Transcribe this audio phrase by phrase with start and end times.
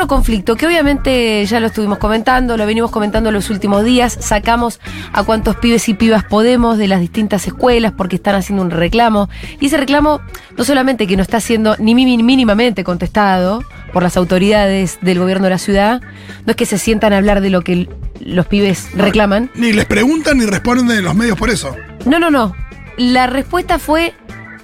[0.00, 4.80] otro conflicto que obviamente ya lo estuvimos comentando, lo venimos comentando los últimos días, sacamos
[5.12, 9.28] a cuántos pibes y pibas podemos de las distintas escuelas porque están haciendo un reclamo.
[9.60, 10.22] Y ese reclamo
[10.56, 15.50] no solamente que no está siendo ni mínimamente contestado por las autoridades del gobierno de
[15.50, 16.00] la ciudad,
[16.46, 17.86] no es que se sientan a hablar de lo que
[18.20, 19.50] los pibes reclaman.
[19.54, 21.76] Ni les preguntan ni responden de los medios por eso.
[22.06, 22.56] No, no, no.
[22.96, 24.14] La respuesta fue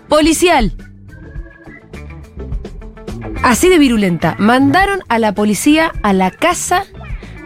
[0.08, 0.72] policial.
[3.46, 4.34] Así de virulenta.
[4.40, 6.84] Mandaron a la policía a la casa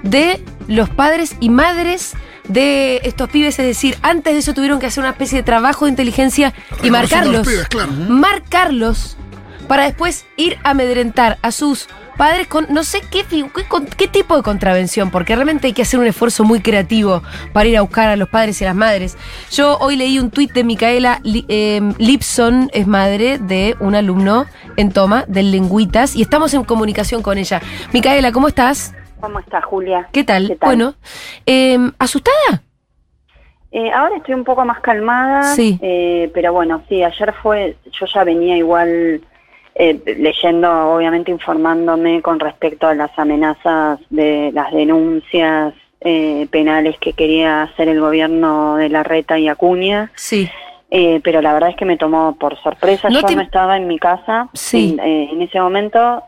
[0.02, 2.14] de los padres y madres
[2.48, 5.84] de estos pibes, es decir, antes de eso tuvieron que hacer una especie de trabajo
[5.84, 7.46] de inteligencia y marcarlos.
[8.08, 9.18] Marcarlos
[9.68, 13.24] para después ir a amedrentar a sus padres con no sé qué,
[13.96, 17.77] qué, tipo de contravención, porque realmente hay que hacer un esfuerzo muy creativo para ir
[17.77, 19.16] a buscar a los padres y a las madres.
[19.50, 24.46] Yo hoy leí un tuit de Micaela em, Lipson, es madre de un alumno
[24.77, 27.60] en toma del Lengüitas, y estamos en comunicación con ella.
[27.92, 28.95] Micaela, ¿cómo estás?
[29.20, 30.08] ¿Cómo estás, Julia?
[30.12, 30.56] ¿Qué tal?
[30.61, 30.95] Bueno,
[31.47, 32.62] em, ¿asustada?
[33.72, 35.78] Eh, ahora estoy un poco más calmada, sí.
[35.81, 39.20] Eh, pero bueno, sí, ayer fue, yo ya venía igual
[39.83, 45.72] eh, leyendo, obviamente informándome con respecto a las amenazas de las denuncias
[46.03, 50.12] eh, penales que quería hacer el gobierno de Larreta y Acuña.
[50.17, 50.50] Sí.
[50.91, 53.09] Eh, pero la verdad es que me tomó por sorpresa.
[53.09, 54.98] Yo no estaba en mi casa sí.
[55.00, 56.25] en, ese momento.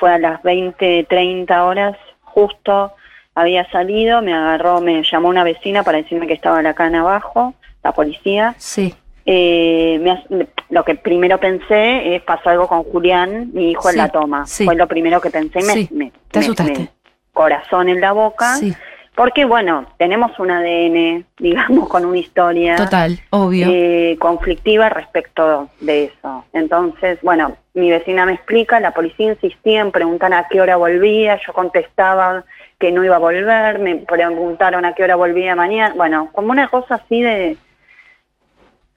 [0.00, 2.94] fue a las 20, 30 horas, justo
[3.34, 7.52] había salido, me agarró, me llamó una vecina para decirme que estaba la cana abajo,
[7.84, 8.54] la policía.
[8.56, 8.94] Sí.
[9.30, 10.00] Eh,
[10.70, 14.46] lo que primero pensé es pasó algo con Julián, mi hijo en la toma.
[14.46, 15.60] Fue lo primero que pensé.
[15.60, 16.88] Me, me, ¿Te asustaste?
[17.34, 18.58] corazón en la boca.
[19.14, 22.76] Porque, bueno, tenemos un ADN, digamos, con una historia.
[22.76, 23.66] Total, obvio.
[23.70, 26.44] Eh, conflictiva respecto de eso.
[26.54, 31.38] Entonces, bueno, mi vecina me explica, la policía insistía en preguntar a qué hora volvía,
[31.46, 32.44] yo contestaba
[32.78, 35.94] que no iba a volver, me preguntaron a qué hora volvía mañana.
[35.94, 37.58] Bueno, como una cosa así de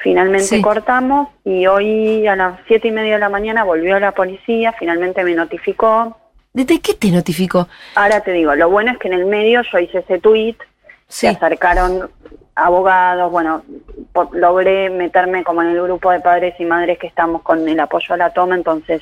[0.01, 4.73] Finalmente cortamos y hoy a las siete y media de la mañana volvió la policía,
[4.73, 6.17] finalmente me notificó.
[6.53, 7.67] ¿Desde qué te notificó?
[7.95, 10.55] Ahora te digo, lo bueno es que en el medio yo hice ese tweet,
[11.07, 12.09] se acercaron
[12.55, 13.63] abogados, bueno,
[14.33, 18.13] logré meterme como en el grupo de padres y madres que estamos con el apoyo
[18.15, 19.01] a la toma, entonces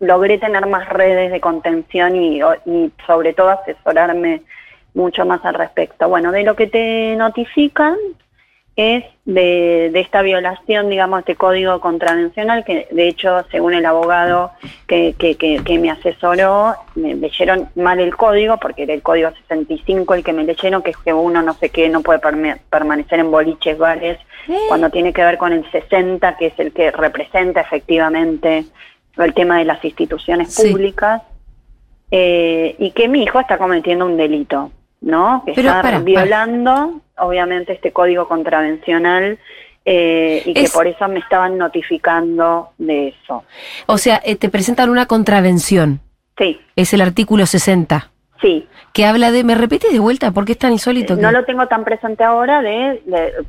[0.00, 4.42] logré tener más redes de contención y, y sobre todo asesorarme
[4.94, 6.08] mucho más al respecto.
[6.08, 7.96] Bueno, de lo que te notifican,
[8.76, 14.52] es de, esta violación, digamos, este código contravencional, que de hecho, según el abogado
[14.86, 20.14] que, que, que, me asesoró, me leyeron mal el código, porque era el código 65
[20.14, 22.20] el que me leyeron, que es que uno no sé qué, no puede
[22.70, 24.18] permanecer en boliches, bares,
[24.68, 28.64] cuando tiene que ver con el 60, que es el que representa efectivamente
[29.16, 31.22] el tema de las instituciones públicas,
[32.10, 34.72] eh, y que mi hijo está cometiendo un delito.
[35.00, 35.42] ¿No?
[35.44, 39.38] Que está violando, obviamente, este código contravencional
[39.84, 43.44] eh, y que por eso me estaban notificando de eso.
[43.86, 46.00] O sea, eh, te presentan una contravención.
[46.36, 46.60] Sí.
[46.76, 48.10] Es el artículo 60.
[48.40, 48.68] Sí.
[48.92, 50.32] Que habla de, ¿me repite de vuelta?
[50.32, 51.16] ¿Por qué es tan insólito?
[51.16, 53.00] No lo tengo tan presente ahora, de,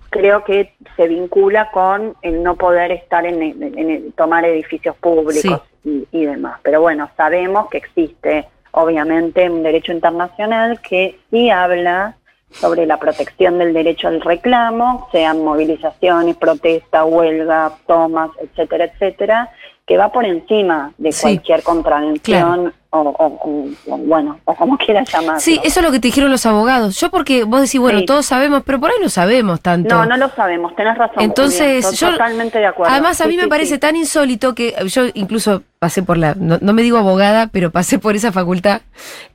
[0.10, 6.26] creo que se vincula con el no poder estar en, tomar edificios públicos y, y
[6.26, 6.60] demás.
[6.64, 12.16] Pero bueno, sabemos que existe obviamente un derecho internacional que sí habla
[12.52, 19.50] sobre la protección del derecho al reclamo, sean movilizaciones, protesta, huelga, tomas, etcétera, etcétera,
[19.86, 23.68] que va por encima de cualquier contravención o,
[24.00, 25.40] bueno, o como quieras llamarlo.
[25.40, 27.00] Sí, eso es lo que te dijeron los abogados.
[27.00, 29.96] Yo porque vos decís, bueno, todos sabemos, pero por ahí no sabemos tanto.
[29.96, 31.24] No, no lo sabemos, tenés razón.
[31.24, 32.92] Entonces, yo totalmente de acuerdo.
[32.92, 36.82] Además, a mí me parece tan insólito que yo incluso pasé por la, no, me
[36.82, 38.82] digo abogada, pero pasé por esa facultad.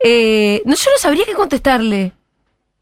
[0.01, 2.13] Eh, no, yo no sabría qué contestarle.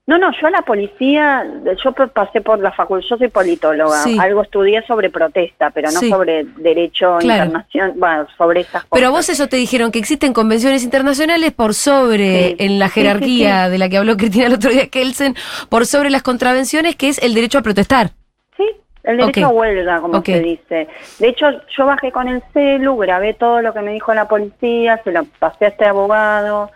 [0.06, 1.46] No, no, yo a la policía,
[1.82, 6.44] yo pasé por la facultad, yo soy politóloga, algo estudié sobre protesta, pero no sobre
[6.58, 8.88] derecho internacional, bueno, sobre esas cosas.
[8.90, 13.78] Pero vos eso te dijeron, que existen convenciones internacionales por sobre, en la jerarquía de
[13.78, 15.36] la que habló Cristina el otro día, Kelsen,
[15.70, 18.10] por sobre las contravenciones, que es el derecho a protestar.
[18.58, 18.66] Sí,
[19.04, 20.86] el derecho a huelga, como se dice.
[21.18, 21.46] De hecho,
[21.78, 25.24] yo bajé con el celu, grabé todo lo que me dijo la policía, se lo
[25.38, 26.70] pasé a este abogado,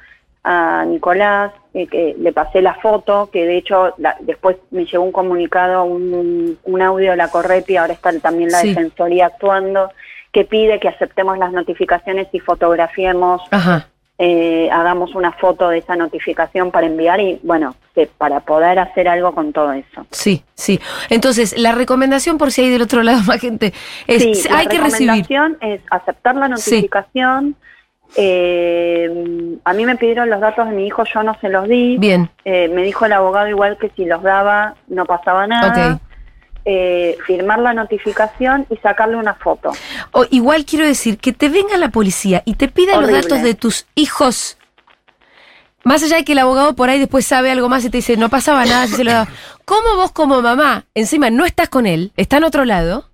[0.51, 5.13] a Nicolás, eh, que le pasé la foto, que de hecho después me llegó un
[5.13, 9.91] comunicado, un, audio de la Correpi, ahora está también la Defensoría actuando,
[10.33, 13.43] que pide que aceptemos las notificaciones y fotografiemos,
[14.17, 17.77] eh, hagamos una foto de esa notificación para enviar y bueno,
[18.17, 20.07] para poder hacer algo con todo eso.
[20.11, 20.81] Sí, sí.
[21.11, 23.75] Entonces, la recomendación por si hay del otro lado más gente
[24.07, 25.09] es, hay que recibir.
[25.09, 27.55] La recomendación es aceptar la notificación
[28.17, 31.99] Eh, a mí me pidieron los datos de mi hijo, yo no se los di.
[31.99, 32.31] Bien.
[32.45, 35.95] Eh, me dijo el abogado igual que si los daba no pasaba nada.
[35.95, 36.01] Ok.
[36.65, 39.73] Eh, firmar la notificación y sacarle una foto.
[40.13, 43.55] O igual quiero decir, que te venga la policía y te pida los datos de
[43.55, 44.59] tus hijos.
[45.85, 48.19] Más allá de que el abogado por ahí después sabe algo más y te dice,
[48.19, 49.29] no pasaba nada si se lo daba.
[49.65, 53.09] ¿Cómo vos como mamá, encima no estás con él, está en otro lado,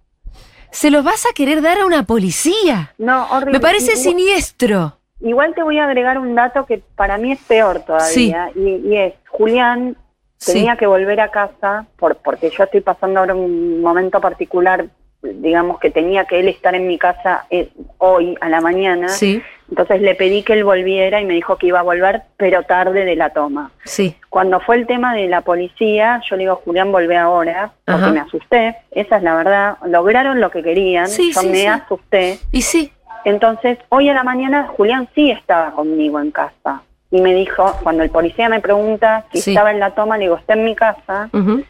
[0.75, 2.93] se los vas a querer dar a una policía?
[2.99, 3.53] No, horrible.
[3.53, 4.99] Me parece siniestro.
[5.21, 8.51] Igual te voy a agregar un dato que para mí es peor todavía.
[8.55, 9.97] Y, y es, Julián
[10.37, 10.53] Sí.
[10.53, 14.85] tenía que volver a casa por, porque yo estoy pasando ahora un momento particular,
[15.23, 19.09] digamos que tenía que él estar en mi casa eh, hoy a la mañana.
[19.09, 19.41] Sí,
[19.71, 23.05] Entonces le pedí que él volviera y me dijo que iba a volver, pero tarde
[23.05, 23.71] de la toma.
[23.85, 24.17] sí.
[24.29, 28.13] Cuando fue el tema de la policía, yo le digo, Julián, volvé ahora, porque Ajá.
[28.13, 28.77] me asusté.
[28.91, 29.77] Esa es la verdad.
[29.87, 31.07] Lograron lo que querían.
[31.09, 31.67] Sí, yo sí, me sí.
[31.67, 32.39] asusté.
[32.51, 32.93] Y sí,
[33.25, 36.83] Entonces, hoy a la mañana Julián sí estaba conmigo en casa.
[37.11, 40.37] Y me dijo, cuando el policía me pregunta si estaba en la toma, le digo,
[40.37, 41.29] está en mi casa.
[41.33, 41.63] ujú,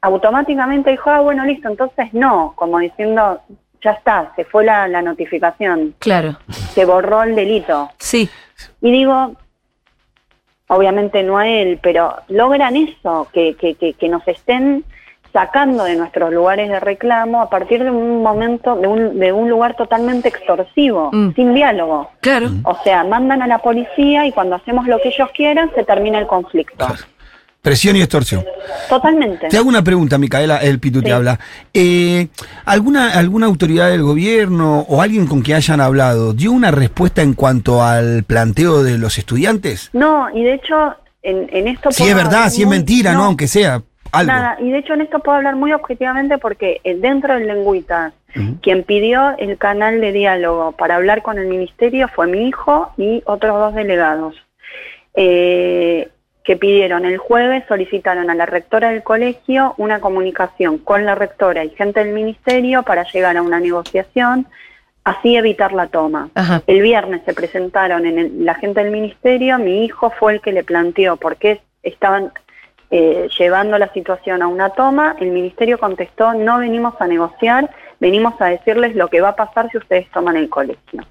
[0.00, 2.52] Automáticamente dijo, ah, bueno, listo, entonces no.
[2.56, 3.40] Como diciendo,
[3.82, 6.36] ya está, se fue la, la notificación, claro.
[6.74, 7.90] Se borró el delito.
[7.98, 8.28] Sí,
[8.80, 9.34] Y digo,
[10.68, 14.84] obviamente no a él, pero logran eso, que, que, que, que nos estén
[15.32, 19.50] sacando de nuestros lugares de reclamo a partir de un momento, de un, de un
[19.50, 21.34] lugar totalmente extorsivo, Mm.
[21.34, 22.10] sin diálogo.
[22.20, 22.48] claro.
[22.64, 26.18] O sea, mandan a la policía y cuando hacemos lo que ellos quieran se termina
[26.20, 26.86] el conflicto.
[27.64, 28.44] Presión y extorsión.
[28.90, 29.48] Totalmente.
[29.48, 31.12] Te hago una pregunta, Micaela, el Pitu te Sí.
[31.12, 31.40] habla.
[31.72, 32.28] Eh,
[32.66, 37.32] ¿alguna, ¿Alguna autoridad del gobierno o alguien con quien hayan hablado dio una respuesta en
[37.32, 39.88] cuanto al planteo de los estudiantes?
[39.94, 41.90] No, y de hecho, en, en esto...
[41.90, 43.24] Si es verdad, si es mentira, ¿no?
[43.24, 43.80] Aunque sea
[44.12, 44.30] algo.
[44.30, 48.12] Nada, y de hecho en esto puedo hablar muy objetivamente porque eh, dentro del Lengüita,
[48.36, 48.58] Ujú.
[48.60, 53.22] quien pidió el canal de diálogo para hablar con el ministerio fue mi hijo y
[53.24, 54.34] otros dos delegados,
[55.14, 56.08] eh,
[56.44, 61.64] que pidieron el jueves, solicitaron a la rectora del colegio una comunicación con la rectora
[61.64, 64.46] y gente del ministerio para llegar a una negociación,
[65.04, 66.28] así evitar la toma.
[66.34, 66.62] Ajá.
[66.66, 70.52] El viernes se presentaron en el- la gente del ministerio, mi hijo fue el que
[70.52, 72.30] le planteó por qué estaban
[72.90, 77.68] eh, llevando la situación a una toma, el ministerio contestó, no venimos a negociar,
[77.98, 81.02] venimos a decirles lo que va a pasar si ustedes toman el colegio.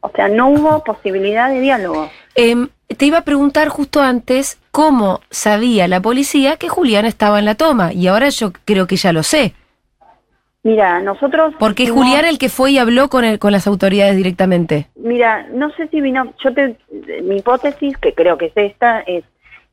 [0.00, 2.10] O sea, no hubo posibilidad de diálogo.
[2.34, 7.44] Em, te iba a preguntar justo antes cómo sabía la policía que Julián estaba en
[7.44, 7.92] la toma.
[7.92, 9.54] Y ahora yo creo que ya lo sé.
[10.62, 11.54] Mira, nosotros...
[11.58, 14.88] Porque es Julián el que fue y habló con, el, con las autoridades directamente.
[14.96, 16.76] Mira, no sé si vino, yo te,
[17.22, 19.24] mi hipótesis, que creo que es esta, es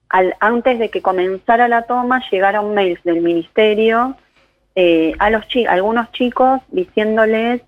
[0.10, 4.16] al, antes de que comenzara la toma llegaron mails del ministerio
[4.76, 7.62] eh, a los chi- algunos chicos diciéndoles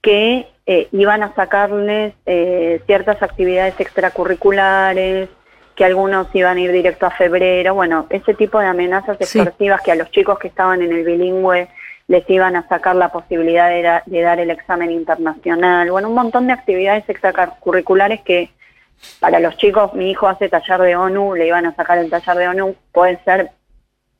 [0.00, 5.28] que eh, iban a sacarles eh, ciertas actividades extracurriculares,
[5.74, 9.38] que algunos iban a ir directo a febrero, bueno, ese tipo de amenazas Sí.
[9.38, 11.68] extorsivas que a los chicos que estaban en el bilingüe
[12.08, 16.14] les iban a sacar la posibilidad de, da- de dar el examen internacional, bueno, un
[16.14, 18.50] montón de actividades extracurriculares que
[19.18, 22.36] para los chicos, mi hijo hace taller de ONU, le iban a sacar el taller
[22.36, 23.50] de ONU, puede ser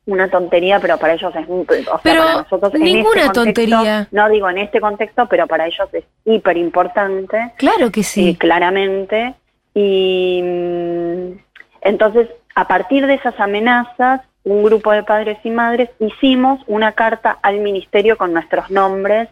[0.06, 3.20] una tontería, pero para ellos es muy, o sea, Pero para nosotros en ninguna este
[3.20, 4.08] contexto, tontería.
[4.10, 7.52] No digo en este contexto, pero para ellos es hiper importante.
[7.56, 8.36] Claro que Sí, sí.
[8.36, 9.34] claramente.
[9.74, 11.38] Y mm,
[11.82, 17.38] entonces, a partir de esas amenazas, un grupo de padres y madres hicimos una carta
[17.42, 19.28] al ministerio con nuestros nombres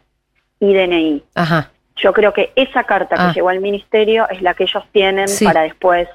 [0.61, 1.23] y DNI.
[1.35, 1.71] Ajá.
[1.97, 3.29] Yo creo que esa carta Ah.
[3.29, 5.45] que llegó al ministerio es la que ellos tienen Sí.
[5.45, 6.09] para después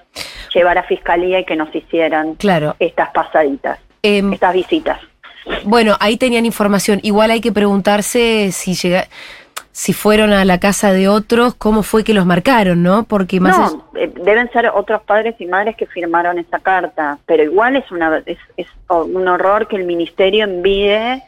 [0.53, 2.75] llevar a fiscalía y que nos hicieran Claro.
[2.79, 4.99] estas pasaditas, Em, estas visitas.
[5.63, 6.99] bueno, ahí tenían información.
[7.03, 9.07] Igual hay que preguntarse si llega,
[9.71, 13.03] si fueron a la casa de otros, cómo fue que los marcaron, ¿no?
[13.03, 17.43] Porque más No, eh, deben ser otros padres y madres que firmaron esa carta, pero
[17.43, 21.21] igual es una es, es un horror que el ministerio envíe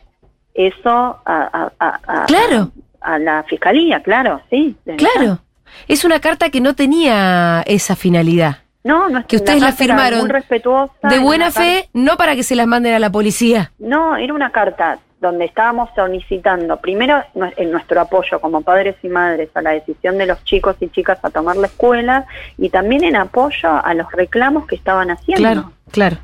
[0.53, 2.71] eso a, a- a- a- Claro.
[3.01, 4.75] a la fiscalía, claro, sí.
[4.97, 5.19] claro.
[5.19, 5.39] verdad.
[5.87, 8.59] Es una carta que no tenía esa finalidad.
[8.87, 10.93] No, no es Que ustedes la era firmaron muy respetuosa.
[11.03, 13.71] De buena fe, no para que se las manden a la policía.
[13.79, 17.23] No, era una carta donde estábamos solicitando, primero
[17.57, 21.17] en nuestro apoyo como padres y madres a la decisión de los chicos y chicas
[21.23, 22.25] a tomar la escuela
[22.57, 25.41] y también en apoyo a los reclamos que estaban haciendo.
[25.41, 26.17] Claro, claro.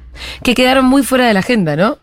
[0.43, 1.97] Que quedaron muy fuera de la agenda, ¿no?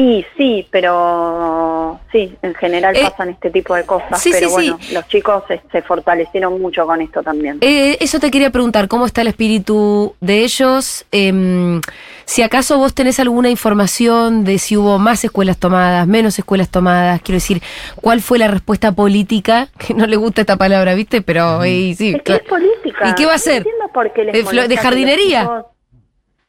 [0.00, 4.52] Y sí, pero sí, en general Eh, pasan este tipo de cosas, sí, pero sí,
[4.54, 4.94] bueno, sí.
[4.94, 7.58] los chicos se, se fortalecieron mucho con esto también.
[7.62, 11.04] Eh, eso te quería preguntar, ¿cómo está el espíritu de ellos?
[11.10, 11.80] Em,
[12.26, 17.20] si acaso vos tenés alguna información de si hubo más escuelas tomadas, menos escuelas tomadas,
[17.22, 17.60] quiero decir,
[18.00, 19.66] ¿cuál fue la respuesta política?
[19.84, 21.22] Que no le gusta esta palabra, ¿viste?
[21.22, 21.58] Pero
[21.96, 23.08] sí, es que es cla- política.
[23.08, 23.38] ¿Y qué va a
[23.80, 25.64] No qué les ¿De de jardinería?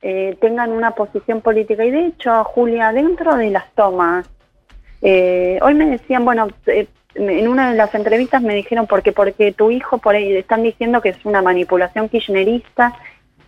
[0.01, 1.83] Eh, tengan una posición política.
[1.85, 4.29] Y de hecho, Julia, dentro de las tomas,
[5.01, 9.51] eh, hoy me decían, bueno, eh, en una de las entrevistas me dijeron porque porque
[9.51, 12.93] tu hijo por ahí están diciendo que es una manipulación kirchnerista,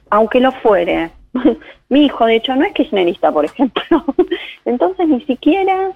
[0.10, 1.12] aunque lo fuere.
[1.90, 4.04] Mi hijo, de hecho, no es kirchnerista, por ejemplo.
[4.66, 5.92] Entonces, ni siquiera,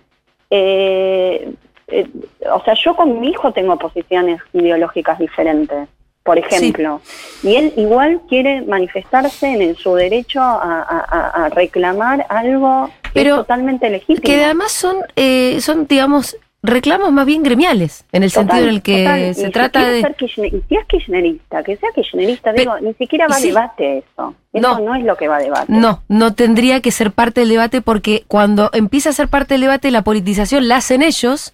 [0.49, 1.53] eh,
[1.87, 2.07] eh,
[2.51, 5.87] o sea, yo con mi hijo tengo posiciones ideológicas diferentes,
[6.25, 7.01] por ejemplo.
[7.43, 12.89] Y él igual quiere manifestarse en el- su derecho a, a- a- a reclamar algo
[13.03, 14.21] que Pero es totalmente legítimo.
[14.25, 18.75] que además son, eh, son, digamos, reclamos más bien gremiales, en el Total, sentido en
[18.75, 19.35] el que total.
[19.35, 20.01] Se trata de...
[20.01, 23.97] ser kirchner- si es kirchnerista, que sea kirchnerista, Pe- digo, ni siquiera va a debate
[23.99, 24.33] eso.
[24.53, 24.79] Eso No.
[24.79, 24.95] no.
[24.95, 25.65] es lo que va a debate.
[25.71, 29.61] No, no tendría que ser parte del debate porque cuando empieza a ser parte del
[29.61, 31.53] debate la politización la hacen ellos,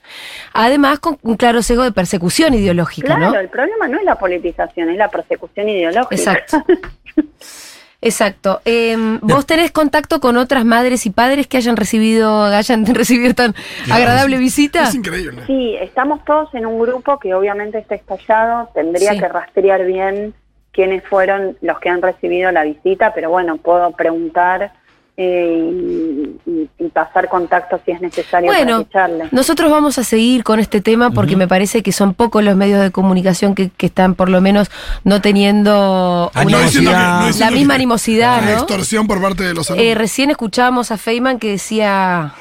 [0.54, 3.40] además con un claro sesgo de persecución ideológica, Claro, ¿no?
[3.40, 6.16] el problema no es la politización, es la persecución ideológica.
[6.16, 6.64] Exacto.
[8.02, 8.62] Exacto.
[8.66, 13.54] Eh, ¿Vos tenés contacto con otras madres y padres que hayan recibido, hayan recibido tan
[13.92, 14.84] agradable visita?
[14.86, 15.44] Es increíble.
[15.46, 19.20] Sí, estamos todos en un grupo que obviamente está estallado, tendría Sí.
[19.20, 20.34] que rastrear bien
[20.72, 24.72] quiénes fueron los que han recibido la visita, pero bueno, puedo preguntar
[25.18, 26.32] eh,
[26.80, 29.08] y, pasar contacto si es necesario Bueno, para.
[29.32, 32.82] Nosotros vamos a seguir con este tema porque me parece que son pocos los medios
[32.82, 34.70] de comunicación que, que están por lo menos
[35.04, 38.58] no teniendo Ah, una- No diciendo que- no La misma que- animosidad, una ¿no?
[38.58, 42.34] extorsión por parte de los Eh, recién escuchábamos a Feynman que decía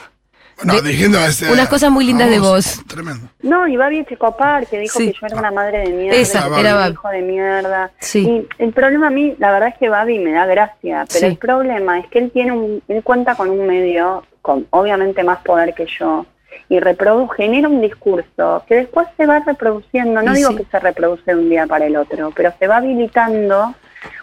[0.64, 2.81] no, de- diciendo ese- unas cosas muy lindas de vos.
[2.87, 3.29] Tremendo.
[3.43, 5.09] No, y Babi Checopar, que dijo Sí.
[5.12, 6.93] que yo era una madre de mierda, Esa, que era un Babi.
[6.93, 7.90] hijo de mierda.
[7.99, 8.21] Sí.
[8.59, 11.26] Y el problema a mí, la verdad es que Babi me da gracia, pero Sí.
[11.26, 15.38] el problema es que él tiene un, él cuenta con un medio con obviamente más
[15.40, 16.25] poder que yo
[16.69, 20.57] y reproduce, genera un discurso que después se va reproduciendo, no Y digo sí.
[20.59, 23.75] que se reproduce de un día para el otro, pero se va habilitando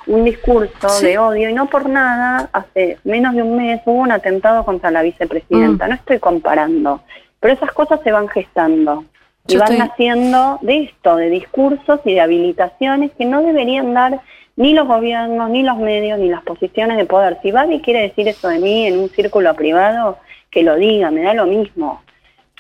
[0.08, 1.06] un discurso Sí.
[1.06, 4.92] de odio y no por nada, hace menos de un mes hubo un atentado contra
[4.92, 5.90] la vicepresidenta, Mm.
[5.90, 7.02] no estoy comparando,
[7.40, 9.04] pero esas cosas se van gestando
[9.48, 14.20] y van estoy- naciendo de esto, de discursos y de habilitaciones que no deberían dar
[14.56, 17.38] ni los gobiernos, ni los medios, ni las posiciones de poder.
[17.44, 20.18] Si Babi quiere decir eso de mí en un círculo privado,
[20.50, 22.02] que lo diga, me da lo mismo.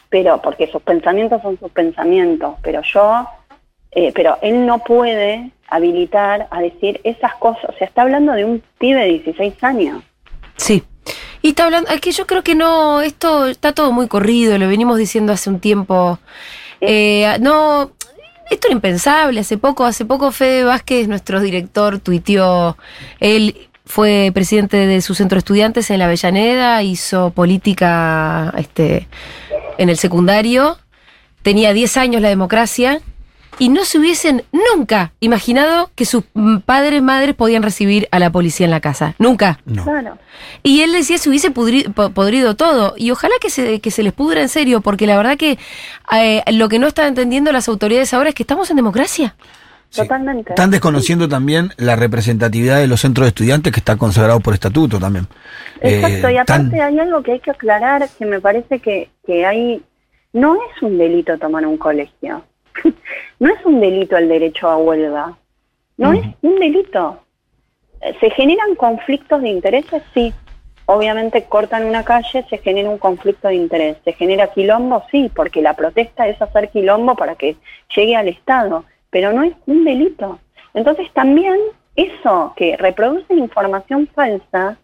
[0.09, 3.27] Pero, porque sus pensamientos son sus pensamientos, pero yo,
[3.91, 7.65] eh, pero él no puede habilitar a decir esas cosas.
[7.69, 10.03] O sea, está hablando de un pibe de 16 años.
[10.55, 10.83] Sí.
[11.41, 14.67] Y está hablando, es que yo creo que no, esto está todo muy corrido, lo
[14.67, 16.19] venimos diciendo hace un tiempo.
[16.81, 17.91] Eh, no,
[18.49, 19.39] esto era impensable.
[19.39, 22.77] Hace poco, hace poco Fede Vázquez, nuestro director, tuiteó,
[23.19, 29.07] él fue presidente de su centro de estudiantes en la Avellaneda, hizo política este,
[29.77, 30.77] en el secundario,
[31.41, 33.01] tenía 10 años la democracia.
[33.59, 36.23] Y no se hubiesen nunca imaginado que sus
[36.65, 39.15] padres, madres podían recibir a la policía en la casa.
[39.17, 39.59] Nunca.
[39.65, 39.83] No.
[39.83, 40.17] Claro.
[40.63, 42.93] Y él decía se hubiese pudri- po- podrido todo.
[42.97, 45.57] Y ojalá que se, que se les pudra en serio, porque la verdad que
[46.13, 49.35] eh, lo que no están entendiendo las autoridades ahora es que estamos en democracia.
[49.89, 50.01] Sí.
[50.01, 50.51] Totalmente.
[50.51, 54.99] Están desconociendo también la representatividad de los centros de estudiantes que está consagrado por estatuto
[54.99, 55.27] también.
[55.81, 59.09] Exacto, Eh, y aparte tan- hay algo que hay que aclarar que me parece que,
[59.25, 59.81] que hay,
[60.33, 62.43] no es un delito tomar un colegio,
[63.39, 65.37] no es un delito el derecho a huelga,
[65.97, 67.19] no es un delito.
[68.01, 70.03] Eh, ¿Se generan conflictos de intereses?
[70.13, 70.33] Sí.
[70.85, 73.97] Obviamente cortan una calle, se genera un conflicto de interés.
[74.05, 75.03] ¿Se genera quilombo?
[75.11, 77.57] Sí, porque la protesta es hacer quilombo para que
[77.93, 80.39] llegue al Estado, pero no es un delito.
[80.73, 81.59] Entonces también
[81.95, 84.77] eso que reproduce información falsa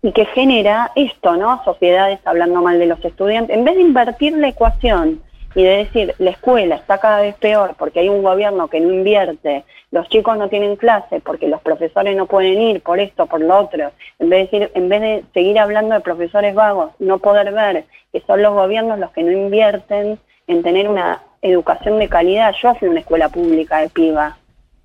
[0.00, 1.62] y que genera esto, ¿no?
[1.64, 3.56] Sociedades hablando mal de los estudiantes.
[3.56, 5.20] En vez de invertir la ecuación
[5.54, 8.92] y de decir, la escuela está cada vez peor porque hay un gobierno que no
[8.92, 13.40] invierte, los chicos no tienen clase porque los profesores no pueden ir por esto, por
[13.40, 17.18] lo otro, en vez de, decir, en vez de seguir hablando de profesores vagos, no
[17.18, 22.08] poder ver que son los gobiernos los que no invierten en tener una educación de
[22.08, 22.54] calidad.
[22.60, 24.36] Yo fui a una escuela pública de piba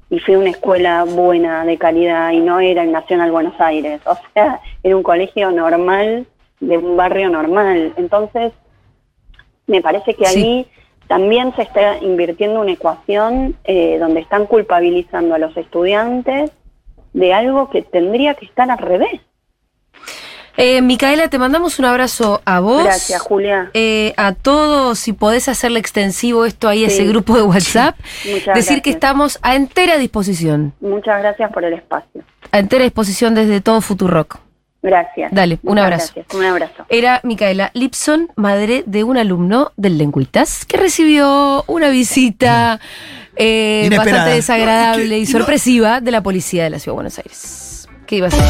[0.10, 4.00] y fui a una escuela buena de calidad y no era el Nacional Buenos Aires,
[4.06, 6.26] o sea, era un colegio normal
[6.60, 7.94] de un barrio normal.
[7.98, 8.54] Entonces,
[9.68, 10.40] me parece que Sí.
[10.40, 10.68] ahí
[11.08, 16.52] también se está invirtiendo una ecuación eh, donde están culpabilizando a los estudiantes
[17.14, 19.22] de algo que tendría que estar al revés.
[20.60, 22.84] Eh, Micaela, te mandamos un abrazo a vos.
[22.84, 23.70] Gracias, Julia.
[23.76, 27.08] Eh, a todos, si podés hacerle extensivo esto ahí a ese Sí.
[27.08, 27.96] grupo de WhatsApp.
[28.30, 30.74] Muchas decir que estamos a entera disposición.
[30.82, 32.24] Muchas gracias por el espacio.
[32.52, 34.40] A entera disposición desde todo Futurock.
[34.88, 35.32] Gracias.
[35.34, 36.14] Dale, un abrazo.
[36.16, 36.36] gracias.
[36.40, 36.86] Un abrazo.
[36.90, 42.80] Era Micaela Lipson, madre de un alumno del Lengüitas, que recibió una visita
[43.36, 46.80] eh, bastante desagradable No, es que- y y no- sorpresiva de la policía de la
[46.80, 47.90] Ciudad de Buenos Aires.
[48.06, 48.44] ¿Qué iba a ser?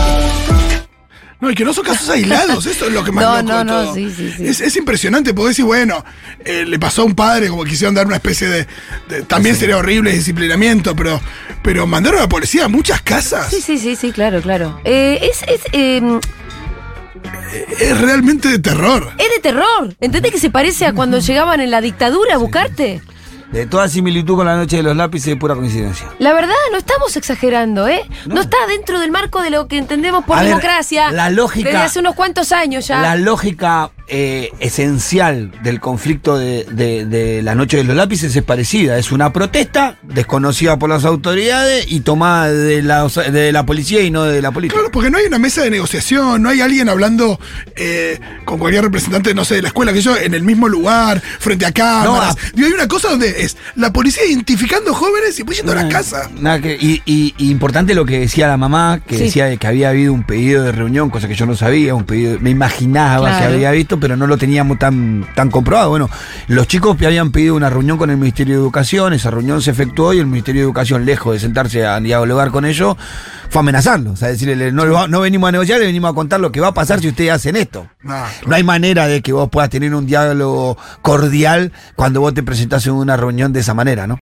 [1.39, 3.57] No, y que no son casos aislados, eso es lo que más No, loco no,
[3.59, 3.93] de no, todo.
[3.93, 4.47] sí, sí, sí.
[4.47, 6.03] Es, es impresionante, porque decir, bueno,
[6.43, 8.67] eh, le pasó a un padre como quisieron dar una especie de.
[9.07, 11.21] de- también sería horrible disciplinamiento, pero,
[11.61, 13.51] pero mandaron a la policía a muchas casas.
[13.51, 14.81] Sí, sí, sí, sí, claro, claro.
[14.83, 16.01] Eh, es, es, eh,
[17.79, 19.11] Es realmente de terror.
[19.17, 19.95] es de terror.
[20.01, 23.01] ¿Entendés que se parece a cuando llegaban en la dictadura a buscarte?
[23.51, 26.07] De toda similitud con la noche de los lápices, pura coincidencia.
[26.19, 28.01] La verdad, no estamos exagerando, ¿eh?
[28.25, 28.41] No, No.
[28.41, 31.11] está dentro del marco de lo que entendemos por A ver, democracia.
[31.11, 33.01] la lógica- Desde hace unos cuantos años ya.
[33.01, 38.43] La lógica eh, esencial del conflicto de, de- de la noche de los lápices es
[38.43, 38.97] parecida.
[38.97, 44.09] Es una protesta desconocida por las autoridades y tomada de la, de la policía y
[44.11, 44.79] no de la política.
[44.79, 47.39] Claro, porque no hay una mesa de negociación, no hay alguien hablando
[47.75, 51.21] eh, con cualquier representante, no sé, de la escuela, que yo, en el mismo lugar,
[51.39, 52.35] frente a cámaras.
[52.55, 55.89] No, hay una cosa donde es la policía identificando jóvenes y pues yendo a la
[55.89, 56.29] casa.
[56.39, 59.23] Nada que- y, y- y importante lo que decía la mamá, que Sí.
[59.25, 62.05] decía de que había habido un pedido de reunión, cosa que yo no sabía, un
[62.05, 63.47] pedido, me imaginaba Claro.
[63.49, 65.89] que había visto, pero no lo teníamos tan, tan comprobado.
[65.89, 66.09] Bueno,
[66.47, 70.13] los chicos habían pedido una reunión con el Ministerio de Educación, esa reunión se efectuó
[70.13, 72.95] y el Ministerio de Educación, lejos de sentarse a dialogar con ellos,
[73.49, 74.13] fue a amenazarlos.
[74.13, 76.67] O sea, decirle, no, no venimos a negociar, le venimos a contar lo que va
[76.67, 77.87] a pasar si ustedes hacen esto.
[78.01, 82.43] No, No hay manera de que vos puedas tener un diálogo cordial cuando vos te
[82.43, 84.15] presentás en una reunión de esa manera, ¿no?